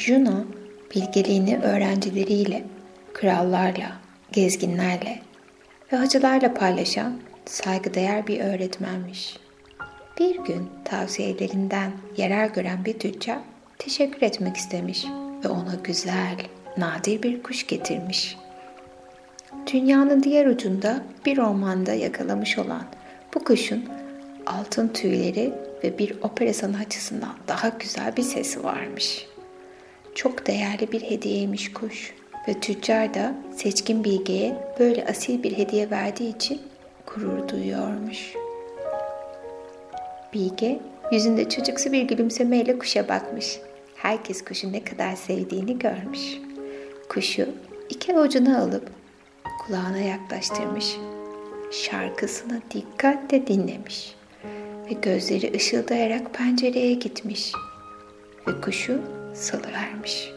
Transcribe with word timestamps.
Juno 0.00 0.44
bilgeliğini 0.94 1.58
öğrencileriyle, 1.58 2.64
krallarla, 3.14 3.92
gezginlerle 4.32 5.22
ve 5.92 5.96
hacılarla 5.96 6.54
paylaşan 6.54 7.18
saygıdeğer 7.46 8.26
bir 8.26 8.40
öğretmenmiş. 8.40 9.36
Bir 10.18 10.44
gün 10.44 10.68
tavsiyelerinden 10.84 11.92
yarar 12.16 12.46
gören 12.46 12.84
bir 12.84 12.98
tüccar 12.98 13.38
teşekkür 13.78 14.22
etmek 14.22 14.56
istemiş 14.56 15.04
ve 15.44 15.48
ona 15.48 15.74
güzel, 15.84 16.36
nadir 16.76 17.22
bir 17.22 17.42
kuş 17.42 17.66
getirmiş. 17.66 18.36
Dünyanın 19.72 20.22
diğer 20.22 20.46
ucunda 20.46 21.02
bir 21.26 21.38
ormanda 21.38 21.92
yakalamış 21.92 22.58
olan 22.58 22.84
bu 23.34 23.44
kuşun 23.44 23.84
altın 24.46 24.88
tüyleri 24.88 25.52
ve 25.84 25.98
bir 25.98 26.14
opera 26.22 26.54
sanatçısından 26.54 27.34
daha 27.48 27.68
güzel 27.68 28.16
bir 28.16 28.22
sesi 28.22 28.64
varmış. 28.64 29.29
Çok 30.14 30.46
değerli 30.46 30.92
bir 30.92 31.02
hediyeymiş 31.02 31.72
kuş 31.72 32.14
ve 32.48 32.60
tüccar 32.60 33.14
da 33.14 33.34
seçkin 33.56 34.04
bilgeye 34.04 34.56
böyle 34.78 35.04
asil 35.04 35.42
bir 35.42 35.58
hediye 35.58 35.90
verdiği 35.90 36.34
için 36.36 36.60
gurur 37.06 37.48
duyuyormuş. 37.48 38.34
Bilge 40.34 40.80
yüzünde 41.12 41.48
çocuksu 41.48 41.92
bir 41.92 42.02
gülümsemeyle 42.02 42.78
kuşa 42.78 43.08
bakmış. 43.08 43.58
Herkes 43.96 44.44
kuşu 44.44 44.72
ne 44.72 44.84
kadar 44.84 45.16
sevdiğini 45.16 45.78
görmüş. 45.78 46.38
Kuşu 47.08 47.48
iki 47.88 48.16
avucuna 48.16 48.62
alıp 48.62 48.90
kulağına 49.66 49.98
yaklaştırmış. 49.98 50.96
Şarkısını 51.72 52.62
dikkatle 52.70 53.46
dinlemiş 53.46 54.14
ve 54.90 54.92
gözleri 55.02 55.56
ışıldayarak 55.56 56.34
pencereye 56.34 56.94
gitmiş 56.94 57.52
ve 58.48 58.60
kuşu 58.60 59.00
salıvermiş. 59.34 60.32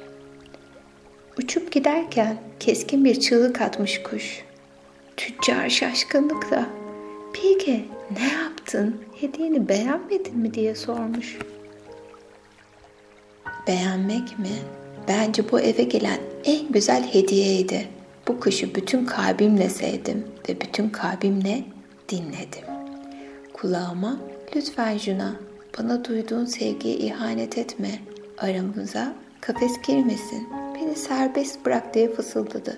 Uçup 1.37 1.71
giderken 1.71 2.37
keskin 2.59 3.05
bir 3.05 3.19
çığlık 3.19 3.61
atmış 3.61 4.03
kuş. 4.03 4.43
Tüccar 5.17 5.69
şaşkınlıkla 5.69 6.69
Bilge 7.33 7.85
ne 8.11 8.33
yaptın? 8.33 9.01
Hediyeni 9.21 9.69
beğenmedin 9.69 10.37
mi 10.37 10.53
diye 10.53 10.75
sormuş. 10.75 11.37
Beğenmek 13.67 14.39
mi? 14.39 14.49
Bence 15.07 15.51
bu 15.51 15.59
eve 15.59 15.83
gelen 15.83 16.19
en 16.45 16.71
güzel 16.71 17.13
hediyeydi. 17.13 17.87
Bu 18.27 18.39
kuşu 18.39 18.75
bütün 18.75 19.05
kalbimle 19.05 19.69
sevdim 19.69 20.27
ve 20.49 20.61
bütün 20.61 20.89
kalbimle 20.89 21.63
dinledim. 22.09 22.63
Kulağıma 23.53 24.19
lütfen 24.55 24.97
Juna 24.97 25.35
bana 25.79 26.05
duyduğun 26.05 26.45
sevgiye 26.45 26.95
ihanet 26.95 27.57
etme. 27.57 27.99
Aramıza 28.43 29.13
kafes 29.41 29.81
girmesin. 29.81 30.47
Beni 30.75 30.95
serbest 30.95 31.65
bırak 31.65 31.93
diye 31.93 32.09
fısıldadı. 32.09 32.77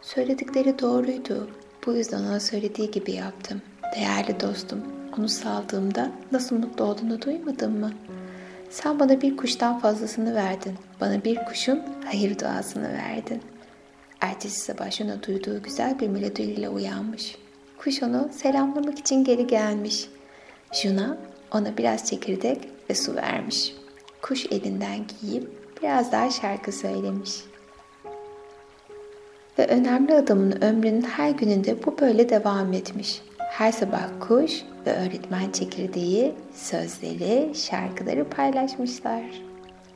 Söyledikleri 0.00 0.78
doğruydu. 0.78 1.50
Bu 1.86 1.92
yüzden 1.92 2.24
ona 2.24 2.40
söylediği 2.40 2.90
gibi 2.90 3.12
yaptım. 3.12 3.62
Değerli 3.96 4.40
dostum, 4.40 4.80
onu 5.18 5.28
saldığımda 5.28 6.10
nasıl 6.32 6.56
mutlu 6.56 6.84
olduğunu 6.84 7.22
duymadın 7.22 7.80
mı? 7.80 7.92
Sen 8.70 9.00
bana 9.00 9.20
bir 9.20 9.36
kuştan 9.36 9.78
fazlasını 9.78 10.34
verdin. 10.34 10.74
Bana 11.00 11.24
bir 11.24 11.36
kuşun 11.44 11.82
hayır 12.04 12.38
duasını 12.38 12.92
verdin. 12.92 13.42
Ertesi 14.20 14.60
sabah 14.60 14.90
şuna 14.90 15.22
duyduğu 15.22 15.62
güzel 15.62 16.00
bir 16.00 16.08
melodiyle 16.08 16.68
uyanmış. 16.68 17.36
Kuş 17.78 18.02
onu 18.02 18.28
selamlamak 18.32 18.98
için 18.98 19.24
geri 19.24 19.46
gelmiş. 19.46 20.08
Juna 20.72 21.16
ona 21.52 21.76
biraz 21.76 22.04
çekirdek 22.10 22.68
ve 22.90 22.94
su 22.94 23.16
vermiş. 23.16 23.81
Kuş 24.22 24.46
elinden 24.50 24.98
giyip 25.20 25.48
biraz 25.82 26.12
daha 26.12 26.30
şarkı 26.30 26.72
söylemiş. 26.72 27.44
Ve 29.58 29.66
önemli 29.66 30.14
adamın 30.14 30.62
ömrünün 30.62 31.02
her 31.02 31.30
gününde 31.30 31.84
bu 31.86 31.98
böyle 32.00 32.28
devam 32.28 32.72
etmiş. 32.72 33.22
Her 33.38 33.72
sabah 33.72 34.08
kuş 34.20 34.52
ve 34.86 34.92
öğretmen 34.92 35.50
çekirdeği, 35.50 36.34
sözleri, 36.54 37.54
şarkıları 37.54 38.28
paylaşmışlar. 38.28 39.22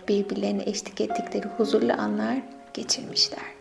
Birbirlerine 0.09 0.63
eşlik 0.67 1.01
ettikleri 1.01 1.47
huzurlu 1.57 1.93
anlar 1.93 2.37
geçirmişler. 2.75 3.57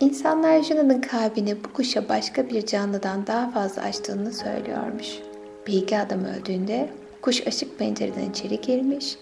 İnsanlar 0.00 0.62
Juna'nın 0.62 1.00
kalbini 1.00 1.64
bu 1.64 1.72
kuşa 1.72 2.08
başka 2.08 2.48
bir 2.48 2.66
canlıdan 2.66 3.26
daha 3.26 3.50
fazla 3.50 3.82
açtığını 3.82 4.32
söylüyormuş. 4.32 5.08
Bilgi 5.66 5.98
adam 5.98 6.24
öldüğünde 6.24 6.88
kuş 7.22 7.46
açık 7.46 7.78
pencereden 7.78 8.30
içeri 8.30 8.60
girmiş, 8.60 9.16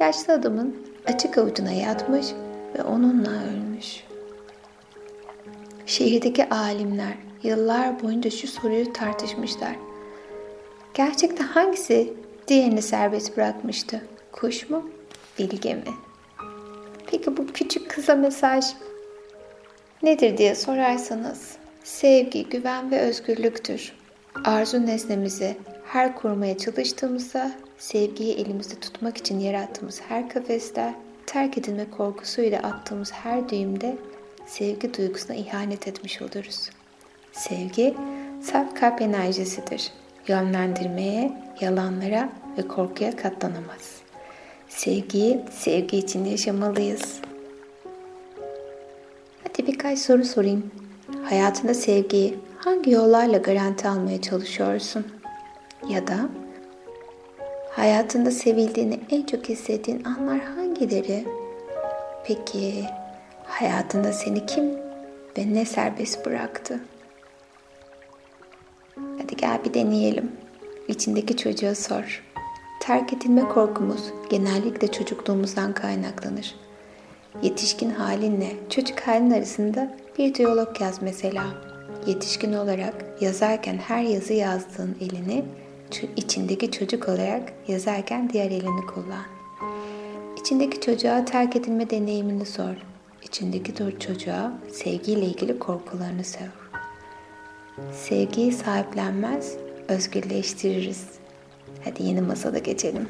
yaşlı 0.00 0.32
adamın 0.32 0.76
açık 1.06 1.38
avucuna 1.38 1.72
yatmış 1.72 2.26
ve 2.78 2.82
onunla 2.82 3.30
ölmüş. 3.30 4.04
Şehirdeki 5.86 6.48
alimler 6.48 7.14
yıllar 7.42 8.02
boyunca 8.02 8.30
şu 8.30 8.48
soruyu 8.48 8.92
tartışmışlar. 8.92 9.76
Gerçekten 10.94 11.46
hangisi 11.46 12.12
diğerini 12.48 12.82
serbest 12.82 13.36
bırakmıştı? 13.36 14.02
Kuş 14.32 14.70
mu? 14.70 14.90
Bilge 15.38 15.74
mi? 15.74 15.82
Peki 17.06 17.36
bu 17.36 17.46
küçük 17.46 17.90
kısa 17.90 18.14
mesaj 18.14 18.64
nedir 20.02 20.38
diye 20.38 20.54
sorarsanız 20.54 21.56
sevgi, 21.84 22.48
güven 22.48 22.90
ve 22.90 23.00
özgürlüktür. 23.00 23.92
Arzu 24.44 24.86
nesnemizi 24.86 25.56
her 25.84 26.16
kurmaya 26.16 26.58
çalıştığımızda 26.58 27.52
sevgiyi 27.78 28.34
elimizde 28.34 28.74
tutmak 28.74 29.16
için 29.16 29.40
yarattığımız 29.40 30.00
her 30.08 30.28
kafeste, 30.28 30.94
terk 31.26 31.58
edilme 31.58 31.90
korkusuyla 31.90 32.58
attığımız 32.58 33.12
her 33.12 33.48
düğümde 33.48 33.96
sevgi 34.46 34.94
duygusuna 34.94 35.36
ihanet 35.36 35.88
etmiş 35.88 36.22
oluruz. 36.22 36.70
Sevgi, 37.32 37.94
saf 38.42 38.74
kalp 38.74 39.02
enerjisidir. 39.02 39.92
Yönlendirmeye, 40.28 41.32
yalanlara 41.60 42.28
ve 42.58 42.68
korkuya 42.68 43.16
katlanamaz. 43.16 44.00
Sevgiyi 44.68 45.40
sevgi 45.50 45.96
için 45.96 46.24
yaşamalıyız. 46.24 47.20
Hadi 49.42 49.66
birkaç 49.66 49.98
soru 49.98 50.24
sorayım. 50.24 50.70
Hayatında 51.24 51.74
sevgiyi 51.74 52.38
hangi 52.58 52.90
yollarla 52.90 53.38
garanti 53.38 53.88
almaya 53.88 54.22
çalışıyorsun? 54.22 55.06
Ya 55.88 56.06
da 56.06 56.28
hayatında 57.70 58.30
sevildiğini 58.30 59.00
en 59.10 59.22
çok 59.22 59.48
hissettiğin 59.48 60.04
anlar 60.04 60.40
hangileri? 60.40 61.24
Peki 62.26 62.84
hayatında 63.44 64.12
seni 64.12 64.46
kim 64.46 64.64
ve 65.38 65.54
ne 65.54 65.64
serbest 65.64 66.26
bıraktı? 66.26 66.80
Hadi 68.94 69.36
gel 69.36 69.64
bir 69.64 69.74
deneyelim. 69.74 70.32
İçindeki 70.88 71.36
çocuğa 71.36 71.74
sor. 71.74 72.24
Terk 72.80 73.12
edilme 73.12 73.48
korkumuz 73.48 74.12
genellikle 74.30 74.92
çocukluğumuzdan 74.92 75.72
kaynaklanır. 75.72 76.54
Yetişkin 77.42 77.90
halinle 77.90 78.50
çocuk 78.70 79.00
halin 79.00 79.30
arasında 79.30 79.96
bir 80.18 80.34
diyalog 80.34 80.80
yaz 80.80 81.02
mesela. 81.02 81.44
Yetişkin 82.06 82.52
olarak 82.52 82.94
yazarken 83.20 83.76
her 83.76 84.02
yazı 84.02 84.32
yazdığın 84.32 84.96
elini 85.00 85.44
içindeki 86.16 86.70
çocuk 86.70 87.08
olarak 87.08 87.52
yazarken 87.68 88.30
diğer 88.30 88.50
elini 88.50 88.86
kullan. 88.86 89.24
İçindeki 90.40 90.80
çocuğa 90.80 91.24
terk 91.24 91.56
edilme 91.56 91.90
deneyimini 91.90 92.46
sor. 92.46 92.74
İçindeki 93.22 93.74
çocuğa 93.98 94.52
sevgiyle 94.72 95.24
ilgili 95.26 95.58
korkularını 95.58 96.24
sor. 96.24 96.70
Sevgiyi 97.92 98.52
sahiplenmez, 98.52 99.56
özgürleştiririz. 99.88 101.06
Hadi 101.84 102.02
yeni 102.02 102.20
masada 102.20 102.58
geçelim. 102.58 103.08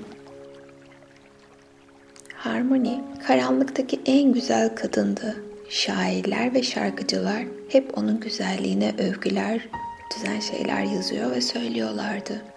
Harmony, 2.34 3.00
karanlıktaki 3.26 4.00
en 4.06 4.32
güzel 4.32 4.76
kadındı. 4.76 5.36
Şairler 5.68 6.54
ve 6.54 6.62
şarkıcılar 6.62 7.42
hep 7.68 7.98
onun 7.98 8.20
güzelliğine 8.20 8.94
övgüler, 8.98 9.68
güzel 10.14 10.40
şeyler 10.40 10.82
yazıyor 10.82 11.30
ve 11.30 11.40
söylüyorlardı. 11.40 12.53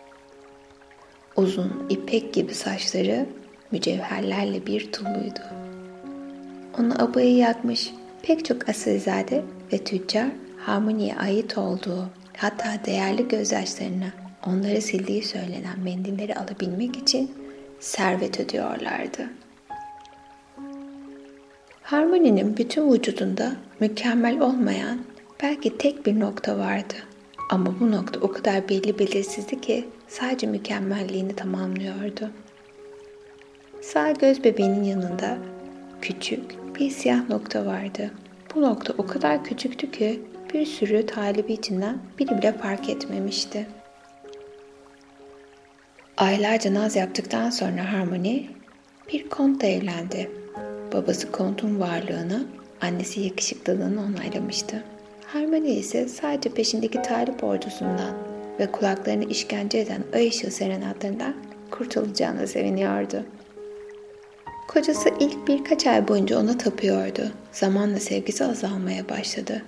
Uzun, 1.38 1.86
ipek 1.90 2.34
gibi 2.34 2.54
saçları 2.54 3.26
mücevherlerle 3.72 4.66
bir 4.66 4.92
tulluydu. 4.92 5.40
Onu 6.80 7.04
abayı 7.04 7.36
yakmış 7.36 7.94
pek 8.22 8.46
çok 8.46 8.70
asilzade 8.70 9.44
ve 9.74 9.78
tüccar 9.78 10.28
Harmony'ye 10.60 11.16
ait 11.16 11.58
olduğu 11.58 12.10
hatta 12.38 12.80
değerli 12.86 13.28
gözyaşlarını 13.28 14.12
onlara 14.46 14.82
sildiği 14.82 15.24
söylenen 15.24 15.80
mendilleri 15.80 16.36
alabilmek 16.36 16.98
için 16.98 17.32
servet 17.80 18.40
ödüyorlardı. 18.40 19.30
Harmony'nin 21.82 22.58
bütün 22.58 22.94
vücudunda 22.94 23.52
mükemmel 23.80 24.40
olmayan 24.40 25.00
belki 25.44 25.78
tek 25.78 26.06
bir 26.06 26.20
nokta 26.20 26.58
vardı. 26.58 26.94
Ama 27.52 27.80
bu 27.80 27.92
nokta 27.92 28.20
o 28.20 28.32
kadar 28.32 28.70
belli 28.70 29.00
belirsizdi 29.00 29.62
ki 29.62 29.86
sadece 30.08 30.48
mükemmelliğini 30.48 31.36
tamamlıyordu. 31.36 32.32
Sağ 33.82 34.12
göz 34.12 34.44
bebeğinin 34.44 34.84
yanında 34.84 35.38
küçük 36.02 36.76
bir 36.76 36.90
siyah 36.90 37.30
nokta 37.30 37.66
vardı. 37.66 38.12
Bu 38.56 38.62
nokta 38.62 38.94
o 38.98 39.08
kadar 39.08 39.44
küçüktü 39.44 39.92
ki 39.92 40.22
bir 40.54 40.66
sürü 40.66 41.06
talibi 41.06 41.54
içinden 41.54 41.98
biri 42.20 42.38
bile 42.38 42.54
fark 42.54 42.90
etmemişti. 42.90 43.68
Aylarca 46.18 46.74
naz 46.74 46.96
yaptıktan 46.96 47.50
sonra 47.50 47.94
Harmony 47.94 48.44
bir 49.14 49.30
kontla 49.30 49.68
evlendi. 49.68 50.32
Babası 50.94 51.32
kontun 51.32 51.80
varlığını, 51.80 52.46
annesi 52.82 53.22
yakışıklılığını 53.22 54.02
onaylamıştı. 54.02 54.84
Harmony 55.28 55.80
ise 55.80 56.08
sadece 56.08 56.50
peşindeki 56.50 57.02
talip 57.02 57.44
ordusundan 57.44 58.27
ve 58.60 58.72
kulaklarını 58.72 59.26
işkence 59.26 59.78
eden 59.80 60.04
ay 60.14 60.28
ışığı 60.28 60.52
serenatlarından 60.52 61.36
kurtulacağına 61.72 62.48
seviniyordu. 62.48 63.24
Kocası 64.68 65.10
ilk 65.20 65.48
birkaç 65.48 65.88
ay 65.88 66.08
boyunca 66.08 66.40
ona 66.40 66.58
tapıyordu. 66.58 67.32
Zamanla 67.52 68.00
sevgisi 68.00 68.46
azalmaya 68.46 69.10
başladı. 69.10 69.62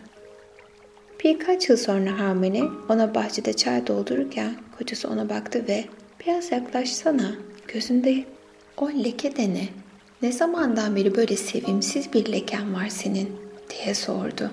Birkaç 1.23 1.69
yıl 1.69 1.77
sonra 1.77 2.19
Harmony 2.19 2.63
ona 2.89 3.15
bahçede 3.15 3.53
çay 3.53 3.87
doldururken 3.87 4.55
kocası 4.77 5.09
ona 5.09 5.29
baktı 5.29 5.65
ve 5.67 5.85
biraz 6.25 6.51
yaklaşsana 6.51 7.35
gözünde 7.67 8.23
o 8.77 8.89
leke 8.89 9.35
de 9.35 9.53
ne? 9.53 9.67
Ne 10.21 10.31
zamandan 10.31 10.95
beri 10.95 11.15
böyle 11.15 11.35
sevimsiz 11.35 12.13
bir 12.13 12.31
leken 12.31 12.73
var 12.73 12.87
senin 12.89 13.35
diye 13.69 13.95
sordu. 13.95 14.51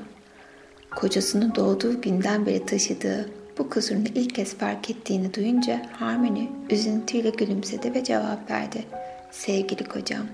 Kocasının 0.97 1.55
doğduğu 1.55 2.01
günden 2.01 2.47
beri 2.47 2.67
taşıdığı 2.67 3.31
bu 3.59 3.71
kusurunu 3.71 4.09
ilk 4.15 4.35
kez 4.35 4.55
fark 4.55 4.91
ettiğini 4.91 5.35
duyunca 5.35 5.83
Harmony 5.93 6.49
üzüntüyle 6.71 7.31
gülümsedi 7.31 7.95
ve 7.95 8.05
cevap 8.05 8.51
verdi. 8.51 8.85
Sevgili 9.31 9.85
kocam, 9.85 10.27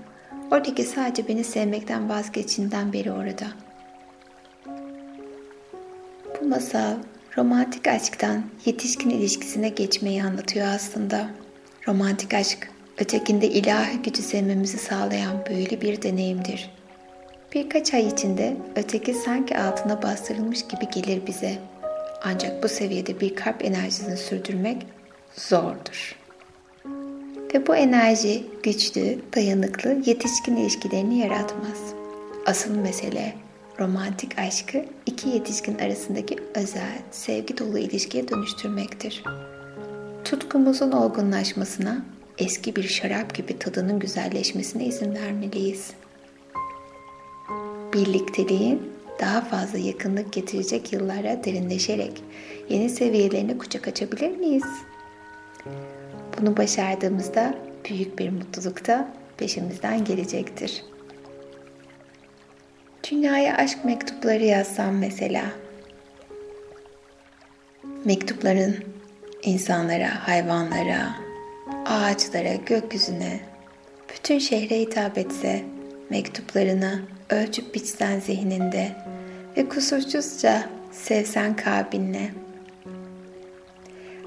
oradaki 0.51 0.83
sadece 0.83 1.27
beni 1.27 1.43
sevmekten 1.43 2.09
vazgeçinden 2.09 2.93
beri 2.93 3.11
orada. 3.11 3.47
Bu 6.41 6.47
masal 6.47 6.95
romantik 7.37 7.87
aşktan 7.87 8.43
yetişkin 8.65 9.09
ilişkisine 9.09 9.69
geçmeyi 9.69 10.23
anlatıyor 10.23 10.67
aslında. 10.67 11.29
Romantik 11.87 12.33
aşk, 12.33 12.71
ötekinde 12.97 13.47
ilahi 13.47 13.97
gücü 13.97 14.21
sevmemizi 14.21 14.77
sağlayan 14.77 15.45
böyle 15.49 15.81
bir 15.81 16.01
deneyimdir. 16.01 16.69
Birkaç 17.53 17.93
ay 17.93 18.07
içinde 18.07 18.57
öteki 18.75 19.13
sanki 19.13 19.57
altına 19.57 20.01
bastırılmış 20.01 20.67
gibi 20.67 20.89
gelir 20.89 21.27
bize. 21.27 21.72
Ancak 22.23 22.63
bu 22.63 22.67
seviyede 22.67 23.19
bir 23.19 23.35
kalp 23.35 23.65
enerjisini 23.65 24.17
sürdürmek 24.17 24.85
zordur. 25.35 26.15
Ve 27.53 27.67
bu 27.67 27.75
enerji 27.75 28.43
güçlü, 28.63 29.19
dayanıklı, 29.35 29.89
yetişkin 30.05 30.55
ilişkilerini 30.55 31.19
yaratmaz. 31.19 31.93
Asıl 32.45 32.75
mesele 32.75 33.35
romantik 33.79 34.39
aşkı 34.39 34.85
iki 35.05 35.29
yetişkin 35.29 35.79
arasındaki 35.79 36.35
özel, 36.55 36.99
sevgi 37.11 37.57
dolu 37.57 37.77
ilişkiye 37.77 38.27
dönüştürmektir. 38.27 39.23
Tutkumuzun 40.25 40.91
olgunlaşmasına, 40.91 42.05
eski 42.37 42.75
bir 42.75 42.87
şarap 42.87 43.35
gibi 43.35 43.59
tadının 43.59 43.99
güzelleşmesine 43.99 44.85
izin 44.85 45.15
vermeliyiz. 45.15 45.91
Birlikteliğin 47.93 48.92
daha 49.19 49.41
fazla 49.41 49.77
yakınlık 49.77 50.33
getirecek 50.33 50.93
yıllara 50.93 51.43
derinleşerek 51.43 52.23
yeni 52.69 52.89
seviyelerine 52.89 53.57
kucak 53.57 53.87
açabilir 53.87 54.37
miyiz? 54.37 54.65
Bunu 56.37 56.57
başardığımızda 56.57 57.55
büyük 57.89 58.19
bir 58.19 58.29
mutluluk 58.29 58.87
da 58.87 59.07
peşimizden 59.37 60.05
gelecektir. 60.05 60.83
Dünyaya 63.11 63.57
aşk 63.57 63.85
mektupları 63.85 64.43
yazsam 64.43 64.97
mesela. 64.97 65.45
Mektupların 68.05 68.75
insanlara, 69.43 70.27
hayvanlara, 70.27 71.15
ağaçlara, 71.85 72.53
gökyüzüne, 72.53 73.39
bütün 74.09 74.39
şehre 74.39 74.79
hitap 74.79 75.17
etse, 75.17 75.63
mektuplarını 76.09 77.01
ölçüp 77.29 77.75
biçsen 77.75 78.19
zihninde 78.19 78.91
ve 79.57 79.69
kusursuzca 79.69 80.69
sevsen 80.91 81.55
kalbinle. 81.55 82.31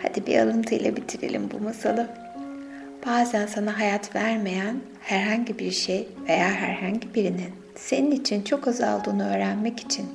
Hadi 0.02 0.26
bir 0.26 0.38
alıntıyla 0.38 0.96
bitirelim 0.96 1.50
bu 1.50 1.60
masalı. 1.60 2.08
Bazen 3.06 3.46
sana 3.46 3.78
hayat 3.78 4.14
vermeyen 4.14 4.80
herhangi 5.00 5.58
bir 5.58 5.70
şey 5.70 6.08
veya 6.28 6.48
herhangi 6.50 7.14
birinin 7.14 7.52
senin 7.74 8.10
için 8.10 8.42
çok 8.42 8.68
azaldığını 8.68 9.34
öğrenmek 9.34 9.80
için 9.80 10.06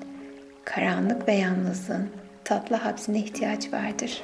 karanlık 0.65 1.27
ve 1.27 1.33
yalnızlığın 1.33 2.09
tatlı 2.43 2.75
hapsine 2.75 3.19
ihtiyaç 3.19 3.73
vardır. 3.73 4.21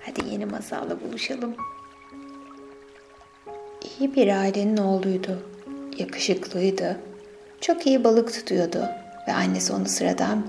Hadi 0.00 0.32
yeni 0.32 0.46
masalla 0.46 1.00
buluşalım. 1.00 1.54
İyi 3.98 4.14
bir 4.14 4.28
ailenin 4.28 4.76
oğluydu. 4.76 5.42
Yakışıklıydı. 5.98 7.00
Çok 7.60 7.86
iyi 7.86 8.04
balık 8.04 8.34
tutuyordu 8.34 8.88
ve 9.28 9.32
annesi 9.32 9.72
onu 9.72 9.86
sıradan 9.88 10.46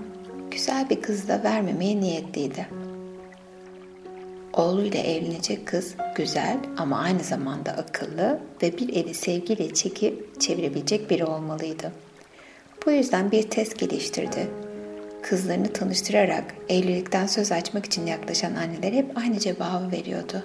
güzel 0.51 0.89
bir 0.89 1.01
kızla 1.01 1.43
vermemeye 1.43 1.99
niyetliydi. 1.99 2.67
Oğluyla 4.53 4.99
evlenecek 4.99 5.67
kız 5.67 5.95
güzel 6.15 6.57
ama 6.77 6.99
aynı 6.99 7.23
zamanda 7.23 7.71
akıllı 7.71 8.39
ve 8.63 8.77
bir 8.77 8.95
evi 8.95 9.13
sevgiyle 9.13 9.73
çekip 9.73 10.41
çevirebilecek 10.41 11.09
biri 11.09 11.25
olmalıydı. 11.25 11.91
Bu 12.85 12.91
yüzden 12.91 13.31
bir 13.31 13.43
test 13.43 13.77
geliştirdi. 13.77 14.47
Kızlarını 15.21 15.73
tanıştırarak 15.73 16.55
evlilikten 16.69 17.27
söz 17.27 17.51
açmak 17.51 17.85
için 17.85 18.05
yaklaşan 18.05 18.55
anneler 18.55 18.93
hep 18.93 19.17
aynı 19.17 19.39
cevabı 19.39 19.91
veriyordu. 19.91 20.43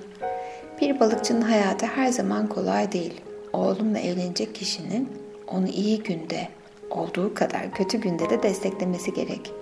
Bir 0.80 1.00
balıkçının 1.00 1.42
hayatı 1.42 1.86
her 1.86 2.08
zaman 2.08 2.46
kolay 2.48 2.92
değil. 2.92 3.20
Oğlumla 3.52 3.98
evlenecek 3.98 4.54
kişinin 4.54 5.23
onu 5.46 5.68
iyi 5.68 6.02
günde 6.02 6.48
olduğu 6.90 7.34
kadar 7.34 7.74
kötü 7.74 7.98
günde 7.98 8.30
de 8.30 8.42
desteklemesi 8.42 9.14
gerek. 9.14 9.52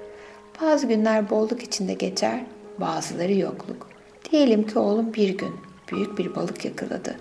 Bazı 0.61 0.87
günler 0.87 1.31
bolluk 1.31 1.63
içinde 1.63 1.95
geçer, 1.95 2.45
bazıları 2.81 3.33
yokluk. 3.33 3.89
Diyelim 4.31 4.67
ki 4.67 4.79
oğlum 4.79 5.15
bir 5.15 5.39
gün 5.39 5.53
büyük 5.93 6.19
bir 6.19 6.35
balık 6.35 6.65
yakaladı. 6.65 7.17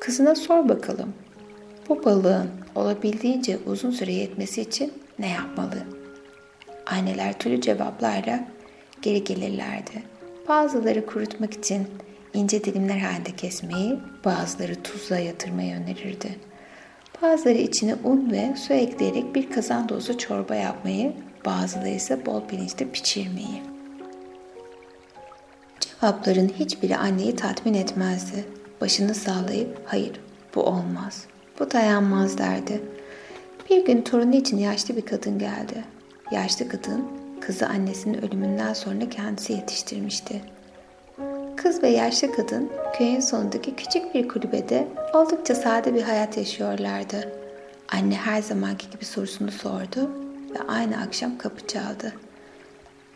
Kızına 0.00 0.34
sor 0.34 0.68
bakalım. 0.68 1.14
Bu 1.88 2.04
balığın 2.04 2.50
olabildiğince 2.74 3.58
uzun 3.66 3.90
süre 3.90 4.12
yetmesi 4.12 4.62
için 4.62 4.92
ne 5.18 5.28
yapmalı? 5.28 5.84
Anneler 6.86 7.38
türlü 7.38 7.60
cevaplarla 7.60 8.44
geri 9.02 9.24
gelirlerdi. 9.24 10.02
Bazıları 10.48 11.06
kurutmak 11.06 11.54
için 11.54 11.86
ince 12.34 12.64
dilimler 12.64 12.98
halinde 12.98 13.36
kesmeyi, 13.36 13.98
bazıları 14.24 14.82
tuzla 14.82 15.18
yatırmayı 15.18 15.76
önerirdi. 15.76 16.49
Bazıları 17.22 17.58
içine 17.58 17.94
un 18.04 18.30
ve 18.32 18.56
su 18.56 18.72
ekleyerek 18.72 19.34
bir 19.34 19.50
kazan 19.50 19.88
dolusu 19.88 20.18
çorba 20.18 20.54
yapmayı, 20.54 21.12
bazıları 21.44 21.88
ise 21.88 22.26
bol 22.26 22.40
pirinçte 22.48 22.90
pişirmeyi. 22.90 23.62
Cevapların 25.80 26.48
hiçbiri 26.48 26.96
anneyi 26.96 27.36
tatmin 27.36 27.74
etmezdi. 27.74 28.44
Başını 28.80 29.14
sağlayıp 29.14 29.80
hayır 29.84 30.20
bu 30.54 30.62
olmaz, 30.62 31.24
bu 31.58 31.70
dayanmaz 31.70 32.38
derdi. 32.38 32.82
Bir 33.70 33.84
gün 33.84 34.02
torunu 34.02 34.34
için 34.36 34.58
yaşlı 34.58 34.96
bir 34.96 35.06
kadın 35.06 35.38
geldi. 35.38 35.84
Yaşlı 36.32 36.68
kadın 36.68 37.04
kızı 37.40 37.66
annesinin 37.68 38.22
ölümünden 38.22 38.72
sonra 38.72 39.08
kendisi 39.10 39.52
yetiştirmişti. 39.52 40.42
Kız 41.62 41.82
ve 41.82 41.88
yaşlı 41.88 42.32
kadın 42.32 42.70
köyün 42.98 43.20
sonundaki 43.20 43.76
küçük 43.76 44.14
bir 44.14 44.28
kulübede 44.28 44.88
oldukça 45.14 45.54
sade 45.54 45.94
bir 45.94 46.02
hayat 46.02 46.36
yaşıyorlardı. 46.36 47.32
Anne 47.92 48.14
her 48.14 48.42
zamanki 48.42 48.90
gibi 48.90 49.04
sorusunu 49.04 49.50
sordu 49.50 50.10
ve 50.54 50.58
aynı 50.68 51.00
akşam 51.00 51.38
kapı 51.38 51.66
çaldı. 51.66 52.12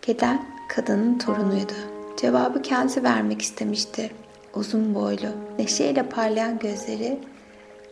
Gelen 0.02 0.46
kadının 0.68 1.18
torunuydu. 1.18 1.72
Cevabı 2.20 2.62
kendisi 2.62 3.04
vermek 3.04 3.42
istemişti. 3.42 4.10
Uzun 4.54 4.94
boylu, 4.94 5.28
neşeyle 5.58 6.02
parlayan 6.02 6.58
gözleri 6.58 7.18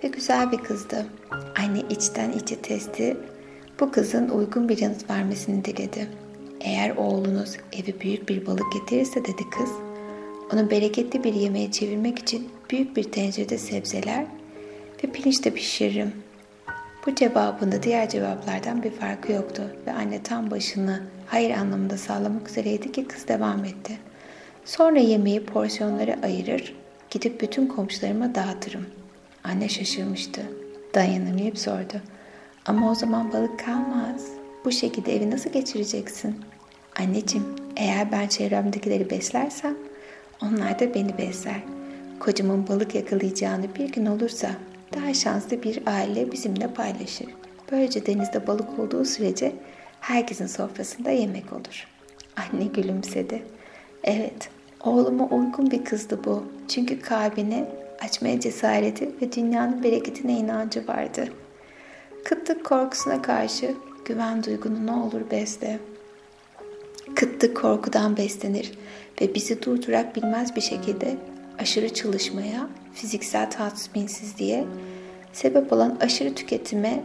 ve 0.05 0.09
güzel 0.09 0.53
bir 0.53 0.59
kızdı. 0.59 1.07
Anne 1.59 1.81
içten 1.91 2.33
içe 2.33 2.57
testi 2.57 3.17
bu 3.81 3.91
kızın 3.91 4.29
uygun 4.29 4.69
bir 4.69 4.79
yanıt 4.79 5.11
vermesini 5.11 5.65
diledi. 5.65 6.09
Eğer 6.61 6.97
oğlunuz 6.97 7.57
evi 7.73 8.01
büyük 8.01 8.29
bir 8.29 8.47
balık 8.47 8.73
getirirse 8.73 9.25
dedi 9.25 9.43
kız, 9.59 9.71
onu 10.53 10.71
bereketli 10.71 11.25
bir 11.25 11.35
yemeğe 11.35 11.71
çevirmek 11.71 12.19
için 12.19 12.49
büyük 12.71 12.97
bir 12.97 13.05
tencerede 13.05 13.59
sebzeler 13.59 14.27
ve 15.05 15.11
pirinç 15.11 15.45
de 15.45 15.51
pişiririm. 15.51 16.13
Bu 17.07 17.15
cevabında 17.15 17.83
diğer 17.83 18.09
cevaplardan 18.09 18.83
bir 18.83 18.91
farkı 18.91 19.33
yoktu 19.33 19.63
ve 19.87 19.93
anne 19.93 20.23
tam 20.23 20.51
başını 20.51 21.03
hayır 21.27 21.51
anlamında 21.51 21.99
sağlamak 21.99 22.51
üzereydi 22.51 22.93
ki 22.93 23.05
kız 23.05 23.29
devam 23.29 23.65
etti. 23.65 23.99
Sonra 24.65 24.99
yemeği 24.99 25.45
porsiyonlara 25.45 26.17
ayırır, 26.23 26.75
gidip 27.11 27.41
bütün 27.41 27.67
komşularıma 27.67 28.35
dağıtırım. 28.35 28.87
Anne 29.45 29.69
şaşırmıştı. 29.69 30.43
Dayanamayıp 30.95 31.59
sordu. 31.59 32.01
Ama 32.67 32.91
o 32.91 32.95
zaman 32.95 33.33
balık 33.33 33.59
kalmaz. 33.59 34.27
Bu 34.65 34.73
şekilde 34.73 35.17
evi 35.17 35.31
nasıl 35.31 35.51
geçireceksin? 35.51 36.41
Anneciğim, 37.01 37.47
eğer 37.77 38.13
ben 38.13 38.27
çevremdekileri 38.27 39.11
beslersem 39.11 39.77
onlar 40.43 40.79
da 40.79 40.95
beni 40.95 41.19
besler. 41.19 41.63
Kocamın 42.21 42.69
balık 42.69 42.95
yakalayacağını 42.95 43.75
bir 43.75 43.93
gün 43.93 44.07
olursa 44.07 44.51
daha 44.95 45.15
şanslı 45.15 45.63
bir 45.63 45.83
aile 45.87 46.33
bizimle 46.33 46.69
paylaşır. 46.75 47.27
Böylece 47.73 48.07
denizde 48.07 48.47
balık 48.47 48.79
olduğu 48.79 49.05
sürece 49.05 49.53
herkesin 50.01 50.47
sofrasında 50.47 51.11
yemek 51.11 51.53
olur. 51.53 51.87
Anne 52.37 52.65
gülümsedi. 52.65 53.43
Evet, 54.05 54.49
oğluma 54.81 55.25
uygun 55.25 55.71
bir 55.71 55.85
kızdı 55.85 56.21
bu. 56.25 56.45
Çünkü 56.69 57.01
kalbine 57.01 57.69
açmaya 58.01 58.41
cesareti 58.41 59.11
ve 59.23 59.33
dünyanın 59.33 59.83
bereketine 59.83 60.33
inancı 60.33 60.89
vardı. 60.89 61.29
Kıtlık 62.25 62.65
korkusuna 62.65 63.23
karşı 63.23 63.75
güven 64.05 64.45
duygunu 64.45 64.87
ne 64.87 64.93
olur 64.93 65.21
besle. 65.31 65.79
Kıtlık 67.15 67.57
korkudan 67.57 68.17
beslenir 68.17 68.73
ve 69.21 69.35
bizi 69.35 69.63
durdurak 69.63 70.17
bilmez 70.17 70.57
bir 70.57 70.61
şekilde 70.61 71.17
aşırı 71.59 71.95
çalışmaya, 71.95 72.69
fiziksel 72.95 73.51
tatminsizliğe 73.51 74.65
sebep 75.33 75.73
olan 75.73 75.99
aşırı 76.01 76.35
tüketime 76.35 77.03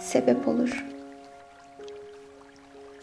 sebep 0.00 0.48
olur. 0.48 0.84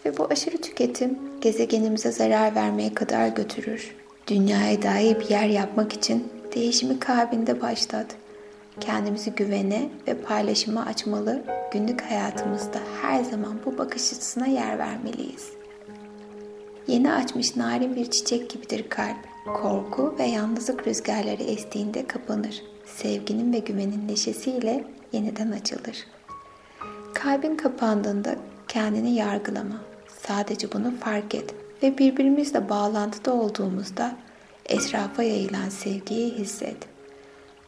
Ve 0.06 0.18
bu 0.18 0.28
aşırı 0.32 0.58
tüketim 0.58 1.20
gezegenimize 1.42 2.12
zarar 2.12 2.56
vermeye 2.56 2.94
kadar 2.94 3.28
götürür. 3.28 3.96
Dünyaya 4.28 4.82
dahi 4.82 5.20
bir 5.20 5.30
yer 5.30 5.46
yapmak 5.46 5.94
için 5.94 6.28
değişimi 6.56 7.00
kalbinde 7.00 7.62
başlat. 7.62 8.16
Kendimizi 8.80 9.32
güvene 9.32 9.90
ve 10.08 10.18
paylaşıma 10.18 10.86
açmalı, 10.86 11.44
günlük 11.72 12.02
hayatımızda 12.02 12.80
her 13.02 13.24
zaman 13.24 13.60
bu 13.66 13.78
bakış 13.78 14.14
açısına 14.14 14.48
yer 14.48 14.80
vermeliyiz. 14.80 15.63
Yeni 16.88 17.14
açmış 17.14 17.56
narin 17.56 17.96
bir 17.96 18.12
çiçek 18.12 18.50
gibidir 18.50 18.90
kalp. 18.90 19.18
Korku 19.46 20.16
ve 20.20 20.24
yalnızlık 20.24 20.88
rüzgarları 20.88 21.44
estiğinde 21.44 22.08
kapanır. 22.08 22.62
Sevginin 22.86 23.54
ve 23.54 23.60
güvenin 23.60 24.08
neşesiyle 24.08 24.84
yeniden 25.12 25.52
açılır. 25.52 26.08
Kalbin 27.14 27.56
kapandığında 27.56 28.36
kendini 28.68 29.16
yargılama. 29.16 29.82
Sadece 30.28 30.72
bunu 30.72 30.92
fark 31.00 31.36
et 31.36 31.56
ve 31.84 31.98
birbirimizle 31.98 32.70
bağlantıda 32.70 33.34
olduğumuzda 33.34 34.16
etrafa 34.66 35.24
yayılan 35.24 35.70
sevgiyi 35.70 36.32
hisset. 36.32 36.78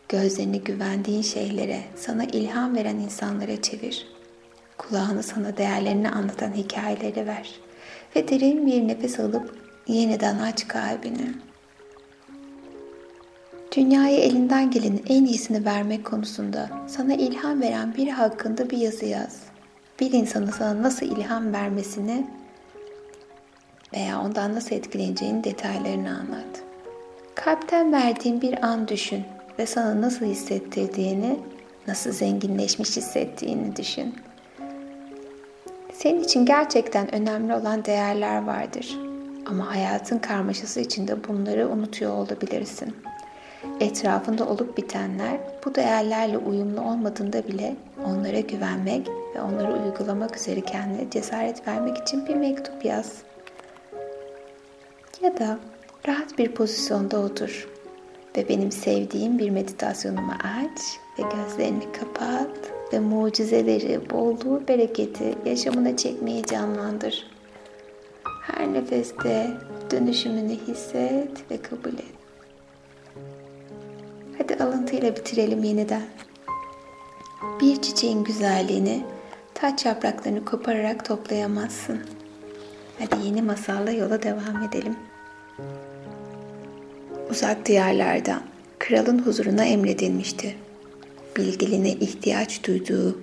Gözlerini 0.09 0.61
güvendiğin 0.61 1.21
şeylere, 1.21 1.81
sana 1.95 2.23
ilham 2.23 2.75
veren 2.75 2.95
insanlara 2.95 3.61
çevir. 3.61 4.07
Kulağını 4.77 5.23
sana 5.23 5.57
değerlerini 5.57 6.09
anlatan 6.09 6.53
hikayeleri 6.53 7.27
ver. 7.27 7.64
Ve 8.15 8.27
derin 8.27 8.67
bir 8.67 8.87
nefes 8.87 9.19
alıp 9.19 9.57
yeniden 9.87 10.39
aç 10.39 10.67
kalbini. 10.67 11.33
Dünyaya 13.75 14.17
elinden 14.17 14.71
gelenin 14.71 15.03
en 15.09 15.25
iyisini 15.25 15.65
vermek 15.65 16.05
konusunda 16.05 16.69
sana 16.87 17.13
ilham 17.13 17.61
veren 17.61 17.95
biri 17.95 18.11
hakkında 18.11 18.69
bir 18.69 18.77
yazı 18.77 19.05
yaz. 19.05 19.39
Bir 19.99 20.11
insanın 20.11 20.51
sana 20.51 20.83
nasıl 20.83 21.05
ilham 21.05 21.53
vermesini 21.53 22.27
veya 23.93 24.21
ondan 24.21 24.55
nasıl 24.55 24.75
etkileneceğini 24.75 25.43
detaylarını 25.43 26.09
anlat. 26.09 26.63
Kalpten 27.35 27.91
verdiğin 27.91 28.41
bir 28.41 28.65
an 28.65 28.87
düşün 28.87 29.23
ve 29.59 29.65
sana 29.65 30.01
nasıl 30.01 30.25
hissettirdiğini, 30.25 31.39
nasıl 31.87 32.11
zenginleşmiş 32.11 32.97
hissettiğini 32.97 33.75
düşün. 33.75 34.15
Senin 35.97 36.23
için 36.23 36.45
gerçekten 36.45 37.15
önemli 37.15 37.53
olan 37.53 37.85
değerler 37.85 38.43
vardır. 38.43 38.97
Ama 39.45 39.75
hayatın 39.75 40.19
karmaşası 40.19 40.79
içinde 40.79 41.27
bunları 41.27 41.69
unutuyor 41.69 42.11
olabilirsin. 42.11 42.95
Etrafında 43.79 44.45
olup 44.49 44.77
bitenler 44.77 45.39
bu 45.65 45.75
değerlerle 45.75 46.37
uyumlu 46.37 46.81
olmadığında 46.81 47.47
bile 47.47 47.75
onlara 48.05 48.39
güvenmek 48.39 49.07
ve 49.35 49.41
onları 49.41 49.83
uygulamak 49.83 50.37
üzere 50.37 50.61
kendine 50.61 51.09
cesaret 51.09 51.67
vermek 51.67 51.97
için 51.97 52.27
bir 52.27 52.35
mektup 52.35 52.85
yaz. 52.85 53.13
Ya 55.21 55.37
da 55.37 55.59
rahat 56.07 56.37
bir 56.37 56.51
pozisyonda 56.51 57.19
otur 57.19 57.67
ve 58.37 58.49
benim 58.49 58.71
sevdiğim 58.71 59.39
bir 59.39 59.49
meditasyonumu 59.49 60.33
aç 60.43 60.81
ve 61.19 61.23
gözlerini 61.35 61.91
kapat 61.91 62.74
ve 62.93 62.99
mucizeleri, 62.99 64.09
bolluğu, 64.09 64.67
bereketi 64.67 65.35
yaşamına 65.45 65.97
çekmeyi 65.97 66.43
canlandır. 66.43 67.27
Her 68.41 68.73
nefeste 68.73 69.51
dönüşümünü 69.91 70.57
hisset 70.67 71.51
ve 71.51 71.61
kabul 71.61 71.93
et. 71.93 72.15
Hadi 74.37 74.63
alıntıyla 74.63 75.15
bitirelim 75.15 75.63
yeniden. 75.63 76.03
Bir 77.61 77.81
çiçeğin 77.81 78.23
güzelliğini 78.23 79.03
taç 79.53 79.85
yapraklarını 79.85 80.45
kopararak 80.45 81.05
toplayamazsın. 81.05 81.99
Hadi 82.99 83.25
yeni 83.25 83.41
masalla 83.41 83.91
yola 83.91 84.23
devam 84.23 84.63
edelim. 84.69 84.95
Uzak 87.29 87.65
diyarlardan 87.65 88.41
kralın 88.79 89.19
huzuruna 89.19 89.65
emredilmişti. 89.65 90.55
Bilgiliğine 91.37 91.91
ihtiyaç 91.91 92.63
duyduğu 92.63 93.19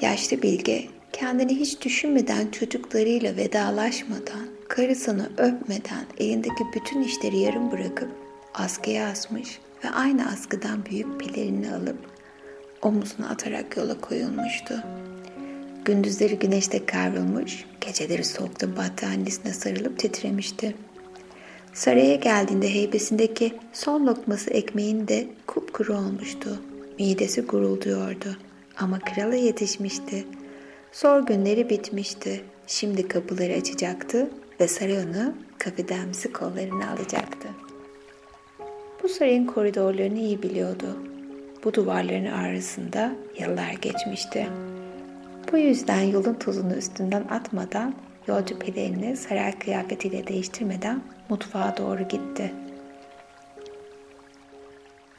yaşlı 0.00 0.42
bilge 0.42 0.88
kendini 1.12 1.56
hiç 1.56 1.80
düşünmeden 1.80 2.50
çocuklarıyla 2.50 3.36
vedalaşmadan, 3.36 4.46
karısını 4.68 5.30
öpmeden 5.38 6.04
elindeki 6.18 6.64
bütün 6.74 7.02
işleri 7.02 7.38
yarım 7.38 7.72
bırakıp 7.72 8.08
askıya 8.54 9.08
asmış 9.08 9.58
ve 9.84 9.90
aynı 9.90 10.28
askıdan 10.32 10.86
büyük 10.86 11.20
pelerini 11.20 11.74
alıp 11.74 11.98
omuzuna 12.82 13.28
atarak 13.28 13.76
yola 13.76 14.00
koyulmuştu. 14.00 14.74
Gündüzleri 15.84 16.38
güneşte 16.38 16.86
kavrulmuş, 16.86 17.64
geceleri 17.80 18.24
soğukta 18.24 18.76
battaniyesine 18.76 19.52
sarılıp 19.52 19.98
titremişti. 19.98 20.74
Saraya 21.74 22.14
geldiğinde 22.14 22.74
heybesindeki 22.74 23.54
son 23.72 24.06
lokması 24.06 24.50
ekmeğin 24.50 25.08
de 25.08 25.26
kupkuru 25.46 25.96
olmuştu. 25.96 26.62
Midesi 27.00 27.40
gurulduyordu. 27.40 28.36
Ama 28.78 28.98
krala 28.98 29.34
yetişmişti. 29.34 30.24
Zor 30.92 31.26
günleri 31.26 31.70
bitmişti. 31.70 32.44
Şimdi 32.66 33.08
kapıları 33.08 33.52
açacaktı 33.52 34.30
ve 34.60 34.68
saray 34.68 34.98
onu 34.98 35.34
kafedemsi 35.58 36.32
kollarına 36.32 36.90
alacaktı. 36.90 37.48
Bu 39.02 39.08
sarayın 39.08 39.46
koridorlarını 39.46 40.18
iyi 40.18 40.42
biliyordu. 40.42 40.96
Bu 41.64 41.74
duvarların 41.74 42.32
arasında 42.32 43.12
yıllar 43.38 43.72
geçmişti. 43.82 44.46
Bu 45.52 45.58
yüzden 45.58 46.02
yolun 46.02 46.34
tozunu 46.34 46.74
üstünden 46.74 47.24
atmadan, 47.30 47.94
yolcu 48.28 48.58
pelerini 48.58 49.16
saray 49.16 49.58
kıyafetiyle 49.58 50.26
değiştirmeden 50.26 51.02
mutfağa 51.28 51.74
doğru 51.76 52.08
gitti. 52.08 52.52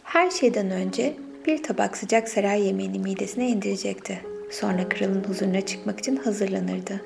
Her 0.04 0.30
şeyden 0.32 0.72
önce 0.72 1.16
bir 1.46 1.64
tabak 1.64 1.98
sıcak 1.98 2.30
saray 2.30 2.66
yemeğini 2.66 3.00
midesine 3.00 3.48
indirecekti. 3.48 4.22
Sonra 4.52 4.90
kralın 4.90 5.24
huzuruna 5.24 5.62
çıkmak 5.62 6.00
için 6.00 6.16
hazırlanırdı. 6.16 7.02